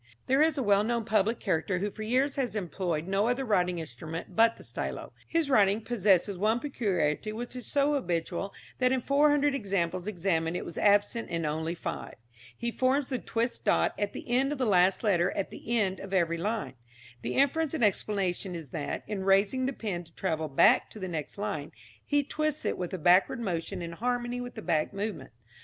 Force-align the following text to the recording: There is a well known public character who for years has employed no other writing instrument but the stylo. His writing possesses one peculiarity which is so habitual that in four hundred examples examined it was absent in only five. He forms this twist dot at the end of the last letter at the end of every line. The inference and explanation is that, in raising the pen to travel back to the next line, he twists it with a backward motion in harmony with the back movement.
There 0.25 0.41
is 0.41 0.57
a 0.57 0.63
well 0.63 0.83
known 0.83 1.05
public 1.05 1.39
character 1.39 1.77
who 1.77 1.91
for 1.91 2.01
years 2.01 2.35
has 2.35 2.55
employed 2.55 3.07
no 3.07 3.27
other 3.27 3.45
writing 3.45 3.77
instrument 3.77 4.35
but 4.35 4.55
the 4.57 4.63
stylo. 4.63 5.13
His 5.27 5.47
writing 5.47 5.79
possesses 5.81 6.39
one 6.39 6.59
peculiarity 6.59 7.31
which 7.31 7.55
is 7.55 7.67
so 7.67 7.93
habitual 7.93 8.51
that 8.79 8.91
in 8.91 8.99
four 8.99 9.29
hundred 9.29 9.53
examples 9.53 10.07
examined 10.07 10.57
it 10.57 10.65
was 10.65 10.75
absent 10.79 11.29
in 11.29 11.45
only 11.45 11.75
five. 11.75 12.15
He 12.57 12.71
forms 12.71 13.09
this 13.09 13.21
twist 13.27 13.63
dot 13.65 13.93
at 13.99 14.13
the 14.13 14.27
end 14.27 14.51
of 14.51 14.57
the 14.57 14.65
last 14.65 15.03
letter 15.03 15.29
at 15.33 15.51
the 15.51 15.77
end 15.77 15.99
of 15.99 16.15
every 16.15 16.39
line. 16.39 16.73
The 17.21 17.35
inference 17.35 17.75
and 17.75 17.83
explanation 17.83 18.55
is 18.55 18.69
that, 18.71 19.03
in 19.05 19.23
raising 19.23 19.67
the 19.67 19.71
pen 19.71 20.03
to 20.05 20.15
travel 20.15 20.47
back 20.47 20.89
to 20.89 20.99
the 20.99 21.07
next 21.07 21.37
line, 21.37 21.73
he 22.03 22.23
twists 22.23 22.65
it 22.65 22.75
with 22.75 22.91
a 22.95 22.97
backward 22.97 23.39
motion 23.39 23.83
in 23.83 23.91
harmony 23.91 24.41
with 24.41 24.55
the 24.55 24.63
back 24.63 24.93
movement. 24.93 25.29